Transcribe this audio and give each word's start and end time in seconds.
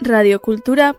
Radiocultura. 0.00 0.96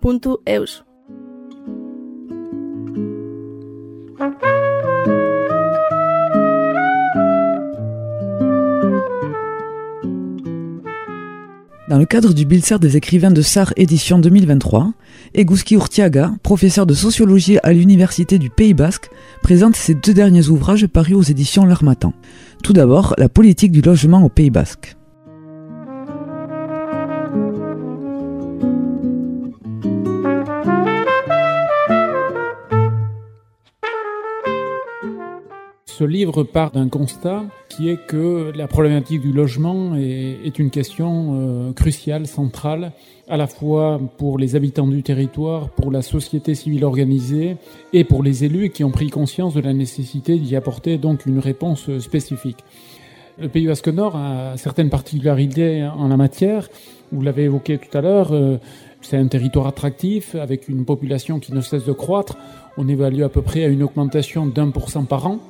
Punto 0.00 0.40
eus. 0.44 0.85
Dans 11.96 12.00
le 12.00 12.04
cadre 12.04 12.34
du 12.34 12.44
Bilser 12.44 12.78
des 12.78 12.98
écrivains 12.98 13.30
de 13.30 13.40
SAR 13.40 13.72
édition 13.76 14.18
2023, 14.18 14.92
Eguski 15.32 15.76
Urtiaga, 15.76 16.34
professeur 16.42 16.84
de 16.84 16.92
sociologie 16.92 17.56
à 17.62 17.72
l'Université 17.72 18.38
du 18.38 18.50
Pays 18.50 18.74
Basque, 18.74 19.08
présente 19.42 19.76
ses 19.76 19.94
deux 19.94 20.12
derniers 20.12 20.48
ouvrages 20.48 20.86
parus 20.88 21.16
aux 21.16 21.22
éditions 21.22 21.64
L'Armatan. 21.64 22.12
Tout 22.62 22.74
d'abord, 22.74 23.14
la 23.16 23.30
politique 23.30 23.72
du 23.72 23.80
logement 23.80 24.22
au 24.22 24.28
Pays 24.28 24.50
Basque. 24.50 24.94
Ce 35.98 36.04
livre 36.04 36.42
part 36.42 36.72
d'un 36.72 36.90
constat 36.90 37.44
qui 37.70 37.88
est 37.88 37.96
que 37.96 38.52
la 38.54 38.68
problématique 38.68 39.22
du 39.22 39.32
logement 39.32 39.96
est, 39.96 40.58
une 40.58 40.68
question 40.68 41.30
euh, 41.32 41.72
cruciale, 41.72 42.26
centrale, 42.26 42.92
à 43.28 43.38
la 43.38 43.46
fois 43.46 43.98
pour 44.18 44.36
les 44.36 44.56
habitants 44.56 44.88
du 44.88 45.02
territoire, 45.02 45.70
pour 45.70 45.90
la 45.90 46.02
société 46.02 46.54
civile 46.54 46.84
organisée 46.84 47.56
et 47.94 48.04
pour 48.04 48.22
les 48.22 48.44
élus 48.44 48.68
qui 48.68 48.84
ont 48.84 48.90
pris 48.90 49.08
conscience 49.08 49.54
de 49.54 49.62
la 49.62 49.72
nécessité 49.72 50.38
d'y 50.38 50.54
apporter 50.54 50.98
donc 50.98 51.24
une 51.24 51.38
réponse 51.38 51.88
spécifique. 51.98 52.58
Le 53.38 53.48
Pays 53.48 53.66
Basque 53.66 53.88
Nord 53.88 54.16
a 54.16 54.58
certaines 54.58 54.90
particularités 54.90 55.82
en 55.82 56.08
la 56.08 56.18
matière. 56.18 56.68
Vous 57.10 57.22
l'avez 57.22 57.44
évoqué 57.44 57.78
tout 57.78 57.96
à 57.96 58.02
l'heure. 58.02 58.32
Euh, 58.32 58.58
c'est 59.00 59.16
un 59.16 59.28
territoire 59.28 59.66
attractif 59.66 60.34
avec 60.34 60.68
une 60.68 60.84
population 60.84 61.40
qui 61.40 61.54
ne 61.54 61.62
cesse 61.62 61.86
de 61.86 61.92
croître. 61.92 62.36
On 62.76 62.86
évalue 62.86 63.22
à 63.22 63.30
peu 63.30 63.40
près 63.40 63.64
à 63.64 63.68
une 63.68 63.82
augmentation 63.82 64.44
d'un 64.44 64.68
pour 64.68 64.90
cent 64.90 65.06
par 65.06 65.26
an 65.26 65.40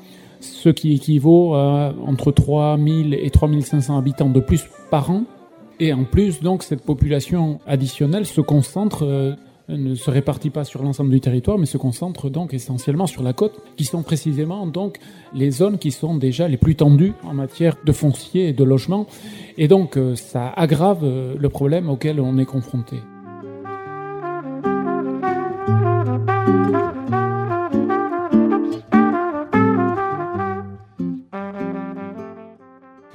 ce 0.40 0.68
qui 0.68 0.94
équivaut 0.94 1.54
à 1.54 1.94
entre 2.06 2.32
3000 2.32 3.14
et 3.14 3.30
3500 3.30 3.98
habitants 3.98 4.30
de 4.30 4.40
plus 4.40 4.64
par 4.90 5.10
an. 5.10 5.24
Et 5.78 5.92
en 5.92 6.04
plus, 6.04 6.40
donc, 6.40 6.62
cette 6.62 6.82
population 6.82 7.60
additionnelle 7.66 8.24
se 8.24 8.40
concentre, 8.40 9.04
euh, 9.04 9.34
ne 9.68 9.94
se 9.94 10.10
répartit 10.10 10.50
pas 10.50 10.64
sur 10.64 10.82
l'ensemble 10.82 11.10
du 11.10 11.20
territoire, 11.20 11.58
mais 11.58 11.66
se 11.66 11.76
concentre 11.76 12.30
donc 12.30 12.54
essentiellement 12.54 13.06
sur 13.06 13.22
la 13.22 13.34
côte, 13.34 13.60
qui 13.76 13.84
sont 13.84 14.02
précisément 14.02 14.66
donc 14.66 14.98
les 15.34 15.50
zones 15.50 15.78
qui 15.78 15.90
sont 15.90 16.16
déjà 16.16 16.48
les 16.48 16.56
plus 16.56 16.76
tendues 16.76 17.12
en 17.24 17.34
matière 17.34 17.76
de 17.84 17.92
foncier 17.92 18.48
et 18.48 18.52
de 18.52 18.64
logement. 18.64 19.06
Et 19.58 19.68
donc, 19.68 19.98
euh, 19.98 20.14
ça 20.14 20.48
aggrave 20.48 21.00
euh, 21.02 21.34
le 21.38 21.48
problème 21.50 21.90
auquel 21.90 22.20
on 22.20 22.38
est 22.38 22.46
confronté. 22.46 22.96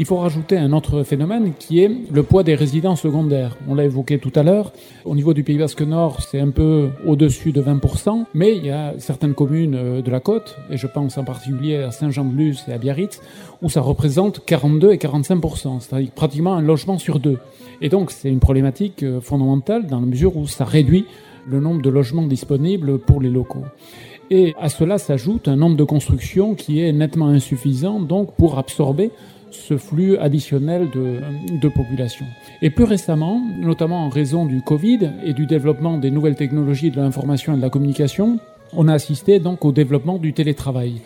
Il 0.01 0.07
faut 0.07 0.17
rajouter 0.17 0.57
un 0.57 0.73
autre 0.73 1.03
phénomène 1.03 1.53
qui 1.59 1.79
est 1.79 1.91
le 2.11 2.23
poids 2.23 2.41
des 2.41 2.55
résidents 2.55 2.95
secondaires. 2.95 3.55
On 3.67 3.75
l'a 3.75 3.85
évoqué 3.85 4.17
tout 4.17 4.31
à 4.33 4.41
l'heure. 4.41 4.73
Au 5.05 5.13
niveau 5.13 5.35
du 5.35 5.43
Pays 5.43 5.59
Basque 5.59 5.83
Nord, 5.83 6.23
c'est 6.23 6.39
un 6.39 6.49
peu 6.49 6.89
au-dessus 7.05 7.51
de 7.51 7.61
20%, 7.61 8.25
mais 8.33 8.57
il 8.57 8.65
y 8.65 8.71
a 8.71 8.95
certaines 8.97 9.35
communes 9.35 9.75
euh, 9.75 10.01
de 10.01 10.09
la 10.09 10.19
côte, 10.19 10.57
et 10.71 10.77
je 10.77 10.87
pense 10.87 11.19
en 11.19 11.23
particulier 11.23 11.75
à 11.75 11.91
Saint-Jean-de-Luz 11.91 12.63
et 12.67 12.73
à 12.73 12.79
Biarritz, 12.79 13.21
où 13.61 13.69
ça 13.69 13.81
représente 13.81 14.43
42 14.43 14.91
et 14.91 14.97
45%, 14.97 15.81
c'est-à-dire 15.81 16.09
pratiquement 16.09 16.55
un 16.55 16.63
logement 16.63 16.97
sur 16.97 17.19
deux. 17.19 17.37
Et 17.79 17.89
donc 17.89 18.09
c'est 18.09 18.29
une 18.29 18.39
problématique 18.39 19.03
euh, 19.03 19.21
fondamentale 19.21 19.85
dans 19.85 19.99
la 19.99 20.07
mesure 20.07 20.35
où 20.35 20.47
ça 20.47 20.65
réduit 20.65 21.05
le 21.47 21.59
nombre 21.59 21.83
de 21.83 21.91
logements 21.91 22.25
disponibles 22.25 22.97
pour 22.97 23.21
les 23.21 23.29
locaux. 23.29 23.65
Et 24.31 24.55
à 24.59 24.69
cela 24.69 24.97
s'ajoute 24.97 25.47
un 25.47 25.57
nombre 25.57 25.75
de 25.75 25.83
constructions 25.83 26.55
qui 26.55 26.81
est 26.81 26.91
nettement 26.91 27.27
insuffisant 27.27 27.99
donc 27.99 28.33
pour 28.33 28.57
absorber 28.57 29.11
ce 29.51 29.77
flux 29.77 30.17
additionnel 30.17 30.89
de, 30.89 31.67
population. 31.69 32.25
Et 32.61 32.69
plus 32.69 32.85
récemment, 32.85 33.41
notamment 33.59 34.05
en 34.05 34.09
raison 34.09 34.45
du 34.45 34.61
Covid 34.61 35.11
et 35.23 35.33
du 35.33 35.45
développement 35.45 35.97
des 35.97 36.11
nouvelles 36.11 36.35
technologies 36.35 36.91
de 36.91 36.97
l'information 36.97 37.53
et 37.53 37.57
de 37.57 37.61
la 37.61 37.69
communication, 37.69 38.39
on 38.73 38.87
a 38.87 38.93
assisté 38.93 39.39
donc 39.39 39.65
au 39.65 39.71
développement 39.71 40.17
du 40.17 40.33
télétravail, 40.33 41.01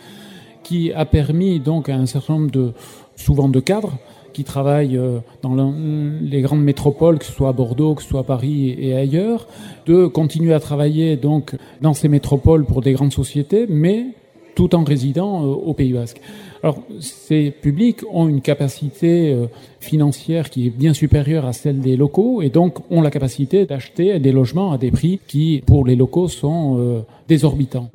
qui 0.63 0.91
a 0.93 1.05
permis 1.05 1.59
donc 1.59 1.89
à 1.89 1.95
un 1.95 2.05
certain 2.05 2.33
nombre 2.33 2.51
de, 2.51 2.73
souvent 3.15 3.49
de 3.49 3.59
cadres, 3.59 3.97
qui 4.33 4.43
travaillent 4.43 4.97
euh, 4.97 5.19
dans 5.41 5.73
les 6.21 6.41
grandes 6.41 6.63
métropoles, 6.63 7.19
que 7.19 7.25
ce 7.25 7.31
soit 7.31 7.49
à 7.49 7.53
Bordeaux, 7.53 7.95
que 7.95 8.03
ce 8.03 8.09
soit 8.09 8.19
à 8.19 8.23
Paris 8.23 8.75
et 8.77 8.93
ailleurs, 8.93 9.47
de 9.85 10.07
continuer 10.07 10.53
à 10.53 10.59
travailler 10.59 11.15
donc 11.15 11.55
dans 11.81 11.93
ces 11.93 12.09
métropoles 12.09 12.65
pour 12.65 12.81
des 12.81 12.91
grandes 12.91 13.13
sociétés, 13.13 13.65
mais 13.69 14.07
tout 14.53 14.75
en 14.75 14.83
résidant 14.83 15.43
euh, 15.43 15.47
au 15.47 15.73
Pays 15.73 15.93
Basque. 15.93 16.19
Alors, 16.65 16.81
ces 16.99 17.51
publics 17.51 17.99
ont 18.11 18.27
une 18.27 18.41
capacité 18.41 19.31
euh, 19.31 19.45
financière 19.79 20.49
qui 20.49 20.65
est 20.65 20.69
bien 20.71 20.95
supérieure 20.95 21.45
à 21.45 21.53
celle 21.53 21.79
des 21.79 21.95
locaux 21.95 22.41
et 22.41 22.49
donc 22.49 22.79
ont 22.89 23.01
la 23.01 23.11
capacité 23.11 23.67
d'acheter 23.67 24.17
des 24.17 24.31
logements 24.31 24.71
à 24.71 24.79
des 24.79 24.89
prix 24.89 25.19
qui, 25.27 25.61
pour 25.67 25.85
les 25.85 25.95
locaux, 25.95 26.27
sont 26.27 26.79
euh, 26.79 27.01
désorbitants. 27.27 27.91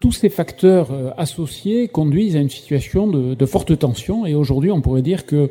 tous 0.00 0.10
ces 0.10 0.28
facteurs 0.28 0.90
euh, 0.90 1.10
associés 1.16 1.88
conduisent 1.88 2.36
à 2.36 2.40
une 2.40 2.50
situation 2.50 3.06
de, 3.06 3.32
de 3.32 3.46
forte 3.46 3.78
tension 3.78 4.26
et 4.26 4.34
aujourd'hui 4.34 4.70
on 4.70 4.82
pourrait 4.82 5.00
dire 5.00 5.24
que 5.24 5.48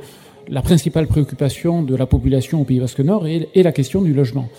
la 0.52 0.62
principale 0.62 1.08
préoccupation 1.08 1.82
de 1.82 1.96
la 1.96 2.06
population 2.06 2.62
au 2.62 2.66
Pays 2.66 2.82
Basque 2.82 3.00
Nord 3.00 3.26
est, 3.26 3.50
la 3.56 3.72
question 3.72 4.02
du 4.02 4.14
logement. 4.14 4.50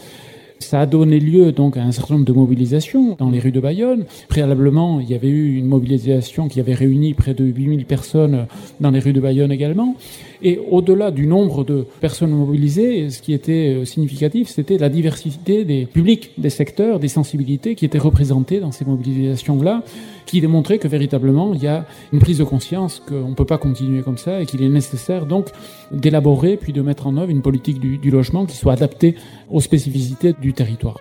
Ça 0.62 0.80
a 0.80 0.86
donné 0.86 1.18
lieu 1.18 1.52
donc 1.52 1.76
à 1.76 1.82
un 1.82 1.92
certain 1.92 2.14
nombre 2.14 2.26
de 2.26 2.32
mobilisations 2.32 3.16
dans 3.18 3.30
les 3.30 3.40
rues 3.40 3.52
de 3.52 3.60
Bayonne. 3.60 4.04
Préalablement, 4.28 5.00
il 5.00 5.10
y 5.10 5.14
avait 5.14 5.28
eu 5.28 5.56
une 5.56 5.66
mobilisation 5.66 6.48
qui 6.48 6.60
avait 6.60 6.74
réuni 6.74 7.14
près 7.14 7.34
de 7.34 7.44
8000 7.44 7.84
personnes 7.84 8.46
dans 8.80 8.90
les 8.90 9.00
rues 9.00 9.12
de 9.12 9.20
Bayonne 9.20 9.52
également. 9.52 9.96
Et 10.44 10.58
au-delà 10.70 11.10
du 11.10 11.26
nombre 11.26 11.64
de 11.64 11.86
personnes 12.00 12.30
mobilisées, 12.30 13.10
ce 13.10 13.22
qui 13.22 13.32
était 13.32 13.76
euh, 13.76 13.84
significatif, 13.84 14.48
c'était 14.48 14.76
la 14.76 14.88
diversité 14.88 15.64
des 15.64 15.86
publics, 15.86 16.32
des 16.36 16.50
secteurs, 16.50 16.98
des 16.98 17.08
sensibilités 17.08 17.76
qui 17.76 17.84
étaient 17.84 17.98
représentées 17.98 18.58
dans 18.58 18.72
ces 18.72 18.84
mobilisations-là, 18.84 19.82
qui 20.26 20.40
démontraient 20.40 20.78
que 20.78 20.88
véritablement 20.88 21.54
il 21.54 21.62
y 21.62 21.68
a 21.68 21.86
une 22.12 22.18
prise 22.18 22.38
de 22.38 22.44
conscience 22.44 23.00
qu'on 23.06 23.28
ne 23.28 23.34
peut 23.34 23.44
pas 23.44 23.58
continuer 23.58 24.02
comme 24.02 24.18
ça 24.18 24.40
et 24.40 24.46
qu'il 24.46 24.62
est 24.62 24.68
nécessaire 24.68 25.26
donc 25.26 25.48
d'élaborer 25.92 26.56
puis 26.56 26.72
de 26.72 26.82
mettre 26.82 27.06
en 27.06 27.16
œuvre 27.16 27.30
une 27.30 27.42
politique 27.42 27.78
du, 27.78 27.98
du 27.98 28.10
logement 28.10 28.46
qui 28.46 28.56
soit 28.56 28.72
adaptée 28.72 29.14
aux 29.50 29.60
spécificités 29.60 30.34
du 30.40 30.51
territoire. 30.52 30.98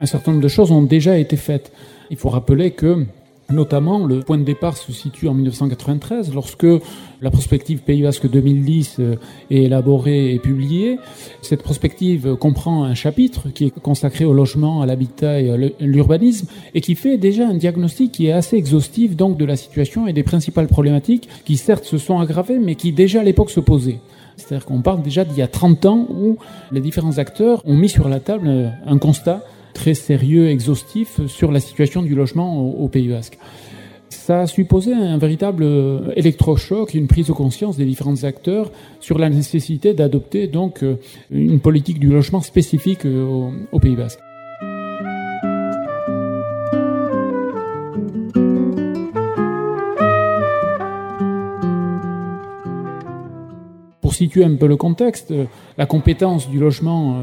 un 0.00 0.06
certain 0.06 0.30
nombre 0.32 0.42
de 0.42 0.48
choses 0.48 0.70
ont 0.72 0.82
déjà 0.82 1.18
été 1.18 1.36
faites. 1.36 1.72
Il 2.10 2.16
faut 2.16 2.30
rappeler 2.30 2.70
que 2.70 3.04
Notamment, 3.50 4.04
le 4.04 4.20
point 4.20 4.36
de 4.36 4.42
départ 4.42 4.76
se 4.76 4.92
situe 4.92 5.26
en 5.26 5.32
1993, 5.32 6.34
lorsque 6.34 6.66
la 7.22 7.30
prospective 7.30 7.80
Pays 7.80 8.02
Basque 8.02 8.28
2010 8.28 8.96
euh, 8.98 9.16
est 9.50 9.62
élaborée 9.62 10.34
et 10.34 10.38
publiée. 10.38 10.98
Cette 11.40 11.62
prospective 11.62 12.36
comprend 12.36 12.84
un 12.84 12.92
chapitre 12.92 13.48
qui 13.48 13.64
est 13.64 13.80
consacré 13.80 14.26
au 14.26 14.34
logement, 14.34 14.82
à 14.82 14.86
l'habitat 14.86 15.40
et 15.40 15.50
à 15.50 15.56
l'urbanisme, 15.80 16.46
et 16.74 16.82
qui 16.82 16.94
fait 16.94 17.16
déjà 17.16 17.48
un 17.48 17.54
diagnostic 17.54 18.12
qui 18.12 18.26
est 18.26 18.32
assez 18.32 18.56
exhaustif 18.56 19.16
donc 19.16 19.38
de 19.38 19.46
la 19.46 19.56
situation 19.56 20.06
et 20.06 20.12
des 20.12 20.24
principales 20.24 20.68
problématiques 20.68 21.26
qui 21.46 21.56
certes 21.56 21.84
se 21.84 21.96
sont 21.96 22.18
aggravées, 22.18 22.58
mais 22.58 22.74
qui 22.74 22.92
déjà 22.92 23.20
à 23.20 23.24
l'époque 23.24 23.50
se 23.50 23.60
posaient. 23.60 24.00
C'est-à-dire 24.36 24.66
qu'on 24.66 24.82
parle 24.82 25.00
déjà 25.00 25.24
d'il 25.24 25.38
y 25.38 25.42
a 25.42 25.48
30 25.48 25.86
ans 25.86 26.06
où 26.10 26.36
les 26.70 26.82
différents 26.82 27.16
acteurs 27.16 27.62
ont 27.64 27.76
mis 27.76 27.88
sur 27.88 28.10
la 28.10 28.20
table 28.20 28.74
un 28.86 28.98
constat 28.98 29.42
très 29.78 29.94
sérieux, 29.94 30.48
exhaustif 30.48 31.24
sur 31.28 31.52
la 31.52 31.60
situation 31.60 32.02
du 32.02 32.16
logement 32.16 32.68
au, 32.68 32.88
Pays 32.88 33.06
Basque. 33.06 33.38
Ça 34.10 34.40
a 34.40 34.46
supposé 34.48 34.92
un 34.92 35.18
véritable 35.18 35.62
euh, 35.62 36.12
électrochoc, 36.16 36.94
une 36.94 37.06
prise 37.06 37.28
de 37.28 37.32
conscience 37.32 37.76
des 37.76 37.84
différents 37.84 38.24
acteurs 38.24 38.72
sur 38.98 39.18
la 39.18 39.30
nécessité 39.30 39.94
d'adopter 39.94 40.48
donc 40.48 40.82
euh, 40.82 40.96
une 41.30 41.60
politique 41.60 42.00
du 42.00 42.08
logement 42.08 42.40
spécifique 42.40 43.06
euh, 43.06 43.24
au, 43.24 43.52
au 43.70 43.78
Pays 43.78 43.94
Basque. 43.94 44.18
Situer 54.18 54.44
un 54.44 54.54
peu 54.54 54.66
le 54.66 54.76
contexte, 54.76 55.32
la 55.76 55.86
compétence 55.86 56.48
du 56.50 56.58
logement 56.58 57.22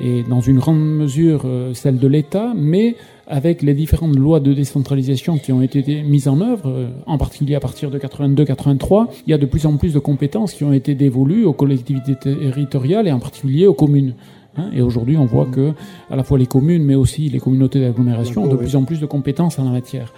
est 0.00 0.28
dans 0.28 0.40
une 0.40 0.58
grande 0.58 0.80
mesure 0.80 1.46
celle 1.74 1.98
de 1.98 2.06
l'État, 2.06 2.52
mais 2.54 2.96
avec 3.26 3.62
les 3.62 3.74
différentes 3.74 4.16
lois 4.16 4.40
de 4.40 4.52
décentralisation 4.52 5.38
qui 5.38 5.52
ont 5.52 5.60
été 5.60 6.02
mises 6.02 6.28
en 6.28 6.40
œuvre, 6.40 6.68
euh, 6.68 6.88
en 7.06 7.18
particulier 7.18 7.56
à 7.56 7.60
partir 7.60 7.90
de 7.90 7.98
82-83, 7.98 9.08
il 9.26 9.30
y 9.30 9.34
a 9.34 9.38
de 9.38 9.46
plus 9.46 9.66
en 9.66 9.76
plus 9.76 9.92
de 9.92 9.98
compétences 9.98 10.52
qui 10.52 10.64
ont 10.64 10.72
été 10.72 10.94
dévolues 10.94 11.44
aux 11.44 11.52
collectivités 11.52 12.14
territoriales 12.14 13.08
et 13.08 13.12
en 13.12 13.18
particulier 13.18 13.66
aux 13.66 13.74
communes. 13.74 14.14
Hein. 14.56 14.70
Et 14.72 14.80
aujourd'hui, 14.80 15.16
on 15.16 15.26
voit 15.26 15.46
que 15.46 15.72
à 16.08 16.16
la 16.16 16.22
fois 16.22 16.38
les 16.38 16.46
communes, 16.46 16.84
mais 16.84 16.94
aussi 16.94 17.28
les 17.28 17.40
communautés 17.40 17.80
d'agglomération 17.80 18.44
ont 18.44 18.48
de 18.48 18.56
plus 18.56 18.76
en 18.76 18.84
plus 18.84 19.00
de 19.00 19.06
compétences 19.06 19.58
en 19.58 19.64
la 19.64 19.70
matière. 19.70 20.12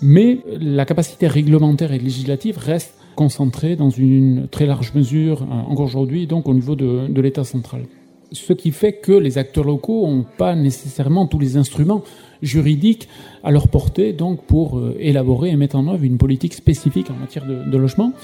Mais 0.00 0.38
la 0.60 0.84
capacité 0.84 1.28
réglementaire 1.28 1.92
et 1.92 1.98
législative 1.98 2.58
reste 2.58 2.94
concentrée 3.14 3.76
dans 3.76 3.90
une 3.90 4.48
très 4.48 4.66
large 4.66 4.92
mesure, 4.94 5.42
euh, 5.42 5.70
encore 5.70 5.86
aujourd'hui, 5.86 6.26
donc 6.26 6.48
au 6.48 6.54
niveau 6.54 6.76
de, 6.76 7.20
l'État 7.20 7.44
central 7.44 7.82
ce 8.32 8.54
qui 8.54 8.70
fait 8.70 8.94
que 8.94 9.12
les 9.12 9.36
acteurs 9.36 9.64
locaux 9.64 10.06
n'ont 10.06 10.24
pas 10.38 10.54
nécessairement 10.54 11.26
tous 11.26 11.38
les 11.38 11.58
instruments 11.58 12.02
juridiques 12.40 13.06
à 13.44 13.50
leur 13.50 13.68
portée 13.68 14.16
pour 14.46 14.78
euh, 14.78 14.96
élaborer 14.98 15.50
et 15.50 15.56
mettre 15.56 15.76
en 15.76 15.86
œuvre 15.86 16.02
une 16.02 16.16
politique 16.16 16.54
spécifique 16.54 17.10
en 17.10 17.14
matière 17.14 17.44
de, 17.44 17.76
logement. 17.76 18.14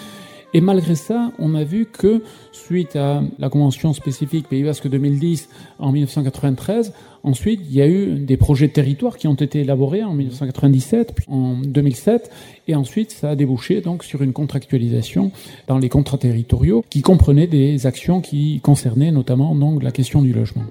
Et 0.54 0.60
malgré 0.62 0.94
ça, 0.94 1.32
on 1.38 1.54
a 1.54 1.62
vu 1.62 1.86
que 1.86 2.22
suite 2.52 2.96
à 2.96 3.22
la 3.38 3.50
convention 3.50 3.92
spécifique 3.92 4.48
Pays 4.48 4.62
Basque 4.62 4.88
2010 4.88 5.48
en 5.78 5.92
1993, 5.92 6.94
ensuite 7.22 7.60
il 7.68 7.76
y 7.76 7.82
a 7.82 7.86
eu 7.86 8.18
des 8.18 8.38
projets 8.38 8.68
de 8.68 8.72
territoire 8.72 9.18
qui 9.18 9.28
ont 9.28 9.34
été 9.34 9.60
élaborés 9.60 10.02
en 10.02 10.14
1997, 10.14 11.12
puis 11.14 11.26
en 11.28 11.56
2007, 11.62 12.30
et 12.66 12.74
ensuite 12.74 13.10
ça 13.10 13.30
a 13.30 13.36
débouché 13.36 13.82
donc 13.82 14.04
sur 14.04 14.22
une 14.22 14.32
contractualisation 14.32 15.32
dans 15.66 15.78
les 15.78 15.90
contrats 15.90 16.18
territoriaux 16.18 16.82
qui 16.88 17.02
comprenaient 17.02 17.46
des 17.46 17.86
actions 17.86 18.22
qui 18.22 18.60
concernaient 18.60 19.12
notamment 19.12 19.54
donc 19.54 19.82
la 19.82 19.90
question 19.90 20.22
du 20.22 20.32
logement. 20.32 20.64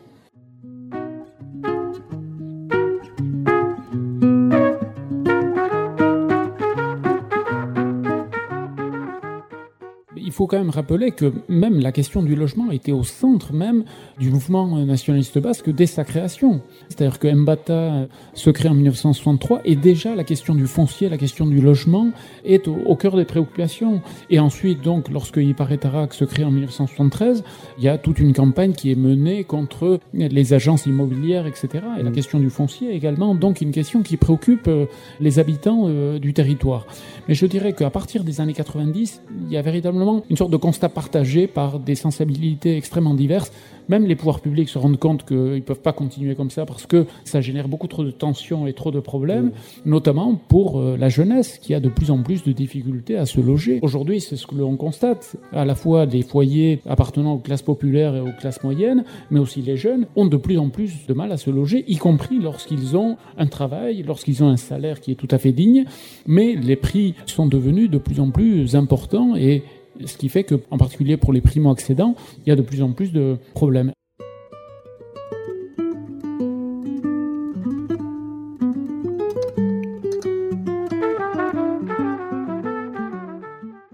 Faut 10.38 10.45
quand 10.45 10.60
même 10.60 10.69
rappeler 10.69 11.10
que 11.10 11.34
même 11.50 11.80
la 11.80 11.92
question 11.92 12.22
du 12.22 12.36
logement 12.36 12.69
était 12.69 12.92
au 12.92 13.04
centre 13.04 13.54
même 13.54 13.86
du 14.19 14.30
mouvement 14.30 14.78
nationaliste 14.86 15.39
basque 15.39 15.72
dès 15.72 15.88
sa 15.88 16.04
création. 16.04 16.62
C'est-à-dire 16.89 17.18
que 17.18 17.28
Mbata 17.28 18.07
se 18.36 18.51
crée 18.51 18.69
en 18.69 18.75
1963 18.75 19.62
et 19.66 19.75
déjà 19.75 20.13
la 20.13 20.24
question 20.24 20.54
du 20.54 20.68
foncier, 20.68 21.10
la 21.10 21.18
question 21.18 21.48
du 21.48 21.60
logement 21.60 22.12
est 22.45 22.68
au, 22.68 22.95
cœur 22.95 23.16
des 23.16 23.25
préoccupations. 23.25 24.01
Et 24.30 24.38
ensuite, 24.38 24.84
donc, 24.84 25.10
lorsque 25.10 25.38
Iparetarac 25.38 26.13
se 26.13 26.24
crée 26.24 26.44
en 26.44 26.51
1973, 26.51 27.44
il 27.80 27.84
y 27.84 27.88
a 27.88 27.98
toute 27.98 28.19
une 28.19 28.34
campagne 28.34 28.74
qui 28.74 28.92
est 28.92 28.95
menée 28.95 29.44
contre 29.44 30.00
les 30.13 30.54
agences 30.54 30.86
immobilières, 30.86 31.48
etc. 31.48 31.68
Et 32.00 32.04
la 32.04 32.12
mm. 32.12 32.13
question 32.13 32.39
du 32.39 32.51
foncier 32.51 32.94
également, 32.94 33.34
donc 33.34 33.62
une 33.62 33.72
question 33.72 34.04
qui 34.04 34.18
préoccupe 34.18 34.68
euh, 34.68 34.86
les 35.19 35.39
habitants 35.39 35.86
euh, 35.88 36.19
du 36.19 36.34
territoire. 36.34 36.86
Mais 37.28 37.34
je 37.34 37.48
dirais 37.48 37.74
qu'à 37.74 37.89
partir 37.89 38.24
des 38.24 38.39
années 38.39 38.54
90, 38.54 39.24
il 39.48 39.51
y 39.51 39.57
a 39.57 39.63
véritablement 39.63 40.24
une 40.29 40.38
sorte 40.38 40.51
de 40.51 40.57
constat 40.57 40.89
partagé 40.89 41.47
par 41.47 41.79
des 41.79 41.95
sensibilités 41.95 42.77
extrêmement 42.77 43.13
diverses. 43.13 43.51
Même 43.89 44.06
les 44.06 44.15
pouvoirs 44.15 44.41
publics 44.41 44.68
se 44.68 44.77
rendent 44.77 45.00
compte 45.00 45.25
qu'ils 45.25 45.38
ne 45.38 45.59
peuvent 45.59 45.79
pas 45.79 45.94
continuer 45.94 46.35
comme 46.35 46.50
ça 46.50 46.65
parce 46.65 46.85
que 46.85 47.06
ça 47.24 47.39
génère 47.39 47.69
beaucoup 47.69 47.88
trop 47.88 48.03
de 48.03 48.12
tensions 48.12 48.68
et 48.68 48.74
trop 48.74 48.91
de 48.91 49.00
problèmes, 49.00 49.51
notamment 49.85 50.35
pour 50.35 50.79
euh, 50.79 50.97
la 50.97 51.07
jeunesse 51.07 51.57
qui 51.57 51.74
a 51.74 51.79
de 51.79 51.88
plus 51.88 52.12
en 52.12 52.21
plus 52.21 52.44
de 52.44 52.51
difficultés 52.51 53.15
à 53.15 53.25
se 53.25 53.39
loger. 53.39 53.79
Aujourd'hui, 53.81 54.19
c'est 54.19 54.35
ce 54.35 54.45
que 54.45 54.56
l'on 54.56 54.75
constate, 54.75 55.38
à 55.53 55.63
la 55.63 55.75
fois 55.75 56.06
des 56.06 56.21
foyers 56.21 56.81
appartenant 56.85 57.35
aux 57.35 57.39
classes 57.39 57.62
populaires 57.62 58.15
et 58.15 58.19
aux 58.19 58.33
classes 58.38 58.62
moyennes, 58.62 59.06
mais 59.31 59.39
aussi 59.39 59.62
les 59.62 59.77
jeunes 59.77 60.06
ont 60.18 60.25
de 60.25 60.38
plus 60.38 60.57
en 60.57 60.69
plus 60.69 61.07
de 61.07 61.13
mal 61.13 61.31
à 61.31 61.38
se 61.38 61.50
loger, 61.50 61.85
y 61.88 61.95
compris 61.95 62.39
lorsqu'ils 62.39 62.97
ont 62.97 63.15
un 63.38 63.47
travail, 63.47 64.03
lorsqu'ils 64.03 64.44
ont 64.44 64.50
un 64.50 64.57
salaire 64.57 65.00
qui 65.00 65.12
est 65.12 65.15
tout 65.15 65.27
à 65.31 65.38
fait 65.38 65.53
digne, 65.53 65.85
mais 66.25 66.56
les 66.56 66.75
prix 66.75 67.15
sont 67.25 67.47
devenus 67.47 67.89
de 67.89 67.97
plus 67.97 68.19
en 68.19 68.31
plus 68.31 68.75
importants 68.75 69.35
et 69.35 69.63
ce 70.05 70.17
qui 70.17 70.29
fait 70.29 70.44
que, 70.44 70.55
en 70.71 70.77
particulier 70.77 71.17
pour 71.17 71.33
les 71.33 71.41
primo-accédants, 71.41 72.15
il 72.45 72.49
y 72.49 72.51
a 72.51 72.55
de 72.55 72.61
plus 72.61 72.81
en 72.81 72.91
plus 72.91 73.11
de 73.11 73.38
problèmes. 73.53 73.91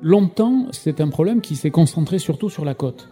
Longtemps, 0.02 0.68
c'est 0.72 1.00
un 1.00 1.08
problème 1.08 1.40
qui 1.40 1.56
s'est 1.56 1.72
concentré 1.72 2.20
surtout 2.20 2.50
sur 2.50 2.66
la 2.66 2.74
côte. 2.74 3.08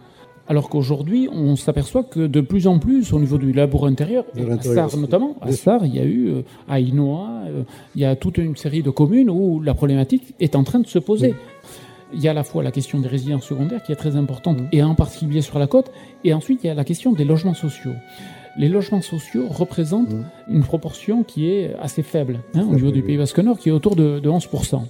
Alors 0.46 0.68
qu'aujourd'hui, 0.68 1.28
on 1.32 1.56
s'aperçoit 1.56 2.02
que 2.02 2.26
de 2.26 2.40
plus 2.40 2.66
en 2.66 2.78
plus, 2.78 3.12
au 3.12 3.18
niveau 3.18 3.38
du 3.38 3.52
labour 3.52 3.86
intérieur, 3.86 4.24
à 4.36 4.62
Sarre 4.62 4.96
notamment, 4.98 5.36
à 5.40 5.52
Sarre, 5.52 5.86
il 5.86 5.94
y 5.94 6.00
a 6.00 6.04
eu, 6.04 6.28
euh, 6.28 6.42
à 6.68 6.80
Inoa, 6.80 7.44
euh, 7.46 7.62
il 7.94 8.02
y 8.02 8.04
a 8.04 8.16
toute 8.16 8.38
une 8.38 8.56
série 8.56 8.82
de 8.82 8.90
communes 8.90 9.30
où 9.30 9.60
la 9.60 9.72
problématique 9.72 10.34
est 10.40 10.54
en 10.54 10.64
train 10.64 10.80
de 10.80 10.86
se 10.86 10.98
poser 10.98 11.34
il 12.12 12.20
y 12.20 12.28
a 12.28 12.32
à 12.32 12.34
la 12.34 12.44
fois 12.44 12.62
la 12.62 12.70
question 12.70 12.98
des 13.00 13.08
résidences 13.08 13.44
secondaires 13.44 13.82
qui 13.82 13.92
est 13.92 13.96
très 13.96 14.16
importante, 14.16 14.58
et 14.72 14.82
en 14.82 14.94
particulier 14.94 15.40
sur 15.40 15.58
la 15.58 15.66
côte, 15.66 15.90
et 16.24 16.34
ensuite 16.34 16.60
il 16.64 16.66
y 16.66 16.70
a 16.70 16.74
la 16.74 16.84
question 16.84 17.12
des 17.12 17.24
logements 17.24 17.54
sociaux. 17.54 17.94
Les 18.58 18.68
logements 18.68 19.00
sociaux 19.00 19.46
représentent 19.48 20.12
mmh. 20.12 20.24
une 20.48 20.62
proportion 20.62 21.22
qui 21.22 21.50
est 21.50 21.74
assez 21.80 22.02
faible 22.02 22.40
hein, 22.54 22.66
au 22.70 22.74
niveau 22.74 22.90
du 22.90 23.02
Pays 23.02 23.16
Basque 23.16 23.38
Nord, 23.38 23.58
qui 23.58 23.70
est 23.70 23.72
autour 23.72 23.96
de, 23.96 24.18
de 24.18 24.28
11%. 24.28 24.82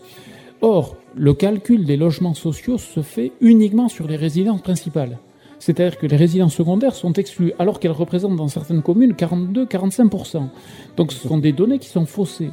Or, 0.62 0.96
le 1.14 1.34
calcul 1.34 1.84
des 1.84 1.96
logements 1.96 2.34
sociaux 2.34 2.78
se 2.78 3.02
fait 3.02 3.32
uniquement 3.40 3.88
sur 3.88 4.06
les 4.06 4.16
résidences 4.16 4.62
principales. 4.62 5.19
C'est-à-dire 5.58 5.96
que 5.96 6.06
les 6.06 6.16
résidences 6.16 6.54
secondaires 6.54 6.96
sont 6.96 7.12
exclues, 7.12 7.52
alors 7.60 7.78
qu'elles 7.78 7.92
représentent 7.92 8.34
dans 8.34 8.48
certaines 8.48 8.82
communes 8.82 9.12
42-45%. 9.12 10.48
Donc 10.96 11.12
ce 11.12 11.28
sont 11.28 11.38
des 11.38 11.52
données 11.52 11.78
qui 11.78 11.88
sont 11.88 12.04
faussées. 12.04 12.50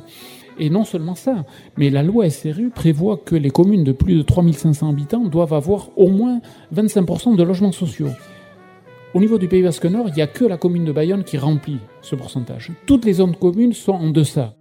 Et 0.60 0.70
non 0.70 0.84
seulement 0.84 1.16
ça, 1.16 1.46
mais 1.78 1.90
la 1.90 2.04
loi 2.04 2.30
SRU 2.30 2.70
prévoit 2.70 3.18
que 3.18 3.36
les 3.36 3.50
communes 3.50 3.86
de 3.86 3.94
plus 3.94 4.16
de 4.16 4.22
3500 4.22 4.90
habitants 4.90 5.24
doivent 5.24 5.54
avoir 5.54 5.90
au 5.98 6.10
moins 6.10 6.42
25% 6.76 7.38
de 7.38 7.44
logements 7.44 7.72
sociaux. 7.72 8.10
Au 9.14 9.20
niveau 9.20 9.38
du 9.38 9.48
Pays 9.48 9.64
Basque 9.64 9.86
Nord, 9.86 10.10
il 10.10 10.14
n'y 10.16 10.22
a 10.22 10.28
que 10.28 10.44
la 10.44 10.58
commune 10.58 10.84
de 10.84 10.92
Bayonne 10.92 11.24
qui 11.24 11.38
remplit 11.38 11.80
ce 12.02 12.16
pourcentage. 12.16 12.72
Toutes 12.86 13.06
les 13.06 13.22
autres 13.22 13.40
communes 13.40 13.74
sont 13.74 13.94
en 13.94 14.10
deçà. 14.10 14.54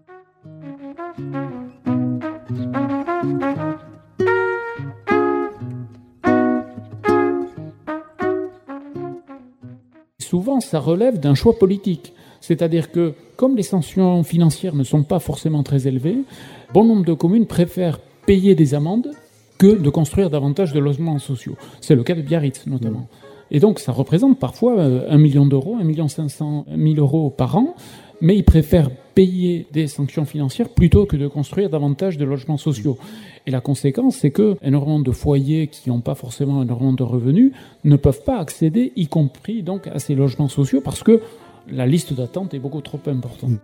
Souvent, 10.29 10.61
ça 10.61 10.79
relève 10.79 11.19
d'un 11.19 11.35
choix 11.35 11.59
politique. 11.59 12.13
C'est-à-dire 12.43 12.93
que, 12.93 13.15
comme 13.37 13.57
les 13.57 13.63
sanctions 13.63 14.23
financières 14.23 14.75
ne 14.75 14.85
sont 14.85 15.03
pas 15.03 15.21
forcément 15.21 15.63
très 15.63 15.87
élevées, 15.87 16.19
bon 16.75 16.85
nombre 16.85 17.07
de 17.07 17.15
communes 17.15 17.47
préfèrent 17.47 17.99
payer 18.27 18.55
des 18.55 18.75
amendes 18.75 19.13
que 19.57 19.81
de 19.81 19.89
construire 19.89 20.29
davantage 20.29 20.75
de 20.75 20.81
logements 20.81 21.19
sociaux. 21.19 21.57
C'est 21.81 21.95
le 21.95 22.03
cas 22.03 22.15
de 22.15 22.21
Biarritz, 22.21 22.67
notamment. 22.67 23.09
Et 23.51 23.59
donc, 23.59 23.79
ça 23.79 23.91
représente 23.91 24.39
parfois 24.39 24.79
euh, 24.79 25.07
un 25.09 25.17
million 25.17 25.47
d'euros, 25.47 25.79
un 25.81 25.85
million 25.85 26.09
cinq 26.09 26.29
cent 26.29 26.67
mille 26.77 26.99
euros 26.99 27.31
par 27.31 27.57
an, 27.57 27.75
mais 28.21 28.37
ils 28.37 28.45
préfèrent 28.45 28.91
payer 29.15 29.67
des 29.73 29.89
sanctions 29.89 30.25
financières 30.25 30.69
plutôt 30.69 31.07
que 31.07 31.17
de 31.17 31.27
construire 31.27 31.71
davantage 31.71 32.19
de 32.19 32.25
logements 32.25 32.57
sociaux. 32.57 32.99
Et 33.47 33.51
la 33.51 33.61
conséquence, 33.61 34.17
c'est 34.17 34.31
que 34.31 34.57
énormément 34.63 35.01
de 35.01 35.11
foyers 35.11 35.67
qui 35.69 35.89
n'ont 35.89 36.01
pas 36.01 36.15
forcément 36.15 36.63
énormément 36.63 36.93
de 36.93 37.03
revenus 37.03 37.53
ne 37.85 37.97
peuvent 37.97 38.23
pas 38.25 38.39
accéder, 38.39 38.93
y 38.95 39.09
compris 39.09 39.63
donc 39.63 39.87
à 39.87 39.99
ces 39.99 40.15
logements 40.15 40.49
sociaux, 40.49 40.81
parce 40.81 41.03
que 41.03 41.21
la 41.69 41.87
liste 41.87 42.13
d'attente 42.13 42.55
est 42.55 42.59
beaucoup 42.59 42.81
trop 42.81 43.01
importante. 43.07 43.59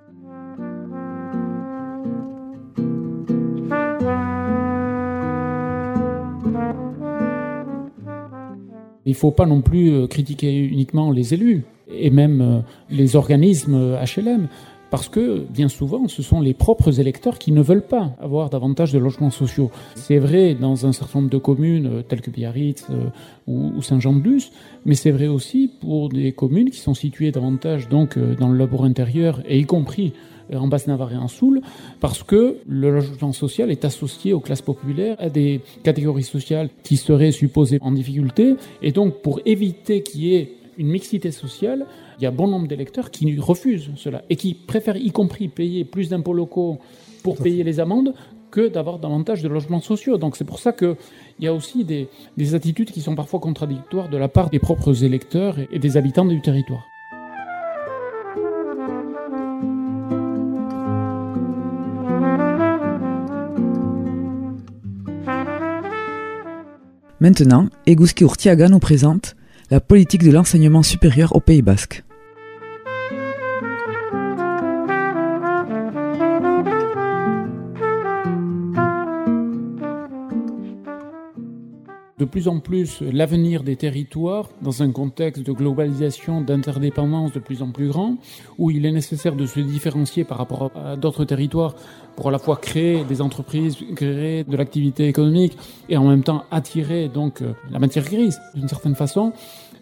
Il 9.06 9.10
ne 9.10 9.14
faut 9.14 9.30
pas 9.30 9.46
non 9.46 9.60
plus 9.60 9.92
euh, 9.92 10.06
critiquer 10.06 10.56
uniquement 10.56 11.10
les 11.10 11.34
élus 11.34 11.64
et 12.04 12.10
même 12.10 12.40
euh, 12.40 12.60
les 12.90 13.16
organismes 13.16 13.96
HLM. 13.96 14.48
Parce 14.94 15.08
que 15.08 15.44
bien 15.50 15.68
souvent, 15.68 16.06
ce 16.06 16.22
sont 16.22 16.40
les 16.40 16.54
propres 16.54 17.00
électeurs 17.00 17.40
qui 17.40 17.50
ne 17.50 17.60
veulent 17.60 17.86
pas 17.86 18.14
avoir 18.20 18.48
davantage 18.48 18.92
de 18.92 19.00
logements 19.00 19.32
sociaux. 19.32 19.72
C'est 19.96 20.18
vrai 20.18 20.54
dans 20.54 20.86
un 20.86 20.92
certain 20.92 21.18
nombre 21.18 21.32
de 21.32 21.38
communes 21.38 21.86
euh, 21.86 22.02
telles 22.02 22.20
que 22.20 22.30
Biarritz 22.30 22.86
euh, 22.90 23.08
ou 23.48 23.82
Saint-Jean-de-Luz, 23.82 24.52
mais 24.84 24.94
c'est 24.94 25.10
vrai 25.10 25.26
aussi 25.26 25.68
pour 25.80 26.10
des 26.10 26.30
communes 26.30 26.70
qui 26.70 26.78
sont 26.78 26.94
situées 26.94 27.32
davantage 27.32 27.88
donc 27.88 28.16
euh, 28.16 28.36
dans 28.36 28.48
le 28.48 28.56
labour 28.56 28.84
intérieur 28.84 29.42
et 29.48 29.58
y 29.58 29.64
compris 29.64 30.12
en 30.54 30.68
Basse-Navarre 30.68 31.14
et 31.14 31.16
en 31.16 31.26
Soule, 31.26 31.60
parce 31.98 32.22
que 32.22 32.58
le 32.68 32.90
logement 32.92 33.32
social 33.32 33.72
est 33.72 33.84
associé 33.84 34.32
aux 34.32 34.40
classes 34.40 34.62
populaires, 34.62 35.16
à 35.18 35.28
des 35.28 35.62
catégories 35.82 36.22
sociales 36.22 36.68
qui 36.84 36.98
seraient 36.98 37.32
supposées 37.32 37.78
en 37.80 37.90
difficulté, 37.90 38.54
et 38.80 38.92
donc 38.92 39.22
pour 39.22 39.40
éviter 39.44 40.04
qu'il 40.04 40.22
y 40.22 40.36
ait 40.36 40.52
une 40.78 40.88
mixité 40.88 41.30
sociale, 41.30 41.86
il 42.18 42.24
y 42.24 42.26
a 42.26 42.30
bon 42.30 42.48
nombre 42.48 42.66
d'électeurs 42.66 43.10
qui 43.10 43.38
refusent 43.38 43.90
cela 43.96 44.22
et 44.30 44.36
qui 44.36 44.54
préfèrent 44.54 44.96
y 44.96 45.10
compris 45.10 45.48
payer 45.48 45.84
plus 45.84 46.08
d'impôts 46.08 46.32
locaux 46.32 46.78
pour 47.22 47.36
payer 47.36 47.64
les 47.64 47.80
amendes 47.80 48.14
que 48.50 48.68
d'avoir 48.68 48.98
davantage 48.98 49.42
de 49.42 49.48
logements 49.48 49.80
sociaux. 49.80 50.16
Donc 50.16 50.36
c'est 50.36 50.44
pour 50.44 50.60
ça 50.60 50.72
qu'il 50.72 50.96
y 51.40 51.46
a 51.46 51.52
aussi 51.52 51.84
des, 51.84 52.08
des, 52.36 52.54
attitudes 52.54 52.92
qui 52.92 53.00
sont 53.00 53.16
parfois 53.16 53.40
contradictoires 53.40 54.08
de 54.08 54.16
la 54.16 54.28
part 54.28 54.50
des 54.50 54.60
propres 54.60 55.02
électeurs 55.02 55.56
et 55.72 55.78
des 55.78 55.96
habitants 55.96 56.24
du 56.24 56.40
territoire. 56.40 56.84
Maintenant, 67.20 67.68
Eguzki 67.86 68.22
Urtiaga 68.22 68.68
nous 68.68 68.80
présente 68.80 69.34
la 69.70 69.80
politique 69.80 70.22
de 70.22 70.30
l'enseignement 70.30 70.82
supérieur 70.82 71.34
au 71.34 71.40
Pays 71.40 71.62
Basque. 71.62 72.03
Plus 82.34 82.48
en 82.48 82.58
plus 82.58 83.00
l'avenir 83.00 83.62
des 83.62 83.76
territoires 83.76 84.48
dans 84.60 84.82
un 84.82 84.90
contexte 84.90 85.44
de 85.44 85.52
globalisation, 85.52 86.40
d'interdépendance 86.40 87.30
de 87.30 87.38
plus 87.38 87.62
en 87.62 87.70
plus 87.70 87.86
grand, 87.86 88.16
où 88.58 88.72
il 88.72 88.84
est 88.86 88.90
nécessaire 88.90 89.36
de 89.36 89.46
se 89.46 89.60
différencier 89.60 90.24
par 90.24 90.38
rapport 90.38 90.72
à 90.74 90.96
d'autres 90.96 91.24
territoires 91.24 91.76
pour 92.16 92.26
à 92.26 92.32
la 92.32 92.40
fois 92.40 92.56
créer 92.56 93.04
des 93.04 93.22
entreprises, 93.22 93.76
créer 93.94 94.42
de 94.42 94.56
l'activité 94.56 95.06
économique 95.06 95.56
et 95.88 95.96
en 95.96 96.08
même 96.08 96.24
temps 96.24 96.42
attirer 96.50 97.08
donc 97.08 97.40
euh, 97.40 97.52
la 97.70 97.78
matière 97.78 98.04
grise 98.04 98.40
d'une 98.56 98.66
certaine 98.66 98.96
façon. 98.96 99.32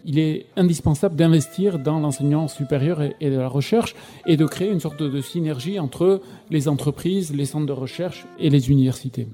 Il 0.05 0.19
est 0.19 0.45
indispensable 0.55 1.15
d'investir 1.15 1.79
dans 1.79 1.99
l'enseignement 1.99 2.47
supérieur 2.47 3.01
et 3.01 3.29
de 3.31 3.37
la 3.39 3.47
recherche 3.47 3.95
et 4.27 4.37
de 4.37 4.45
créer 4.45 4.69
une 4.69 4.79
sorte 4.79 5.01
de 5.01 5.21
synergie 5.21 5.79
entre 5.79 6.21
les 6.51 6.67
entreprises, 6.67 7.33
les 7.33 7.45
centres 7.45 7.65
de 7.65 7.71
recherche 7.71 8.27
et 8.37 8.51
les 8.51 8.69
universités. 8.69 9.27